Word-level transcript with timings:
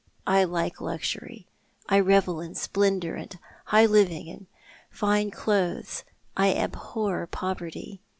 I 0.25 0.45
like 0.45 0.81
luxury. 0.81 1.45
I 1.87 1.99
revel 1.99 2.41
in 2.41 2.55
splendour 2.55 3.13
and 3.13 3.37
high 3.65 3.85
living 3.85 4.27
and 4.29 4.47
fine 4.89 5.29
clothes. 5.29 6.05
I 6.35 6.55
abhor 6.55 7.27
poverty. 7.27 8.01